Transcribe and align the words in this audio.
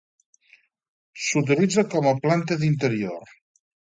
S'utilitza 1.25 1.83
com 1.91 2.09
planta 2.23 2.57
d'interior. 2.63 3.29